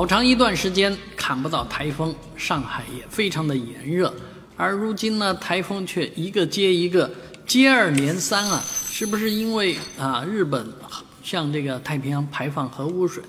[0.00, 4.10] 好长一段时间看不到台风，上海也非常的炎热，
[4.56, 7.10] 而如今呢，台风却一个接一个，
[7.46, 8.64] 接二连三啊！
[8.64, 10.66] 是不是因为啊日本
[11.22, 13.22] 向这个太平洋排放核污水、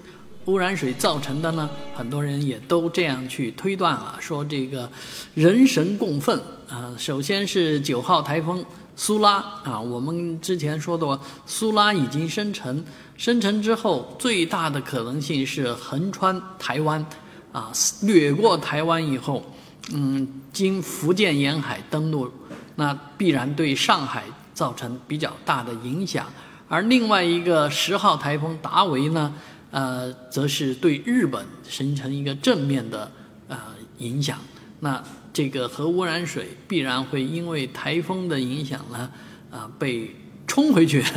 [0.46, 1.69] 污染水造成的呢？
[1.96, 4.89] 很多人也都这样去推断了，说这个
[5.35, 6.92] 人神共愤啊。
[6.97, 8.65] 首先是九号台风
[8.96, 9.33] 苏拉
[9.63, 12.83] 啊，我们之前说的苏拉已经生成。
[13.17, 17.05] 生成之后，最大的可能性是横穿台湾，
[17.52, 17.71] 啊，
[18.02, 19.45] 掠过台湾以后，
[19.94, 22.31] 嗯，经福建沿海登陆，
[22.77, 24.23] 那必然对上海
[24.55, 26.25] 造成比较大的影响。
[26.67, 29.31] 而另外一个十号台风达维呢，
[29.71, 33.11] 呃，则是对日本形成一个正面的
[33.48, 33.57] 呃
[33.97, 34.38] 影响。
[34.81, 35.02] 那
[35.34, 39.09] 这个核污染水必然会因为台风的影响呢，
[39.49, 41.03] 啊，被冲回去。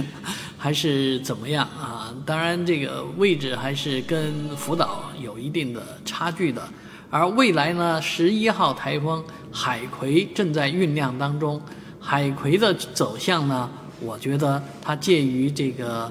[0.56, 2.14] 还是怎么样啊？
[2.24, 6.62] 当然，这个位置还是跟福岛有一定的差距的。
[7.10, 11.60] 而未来呢，十一号台风海葵正在酝酿当中。
[12.00, 13.68] 海葵的走向呢，
[14.00, 16.10] 我觉得它介于这个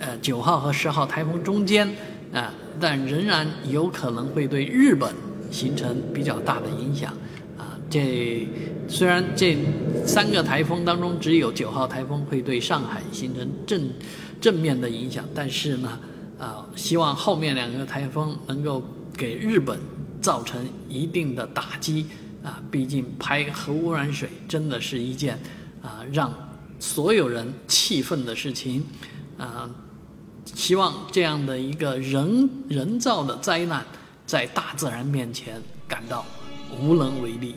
[0.00, 1.88] 呃九号和十号台风中间
[2.32, 5.14] 啊，但仍然有可能会对日本
[5.52, 7.12] 形成比较大的影响。
[7.56, 8.48] 啊这
[8.88, 9.56] 虽然这
[10.06, 13.88] 三个台风当中只有九号台风会对上海形成正
[14.40, 15.98] 正面的影响，但是呢，
[16.38, 18.82] 啊，希望后面两个台风能够
[19.16, 19.78] 给日本
[20.20, 22.06] 造成一定的打击
[22.42, 22.62] 啊！
[22.70, 25.38] 毕竟排核污染水真的是一件
[25.82, 26.32] 啊让
[26.78, 28.84] 所有人气愤的事情
[29.36, 29.68] 啊！
[30.44, 33.84] 希望这样的一个人人造的灾难，
[34.26, 36.24] 在大自然面前感到
[36.80, 37.56] 无能为力。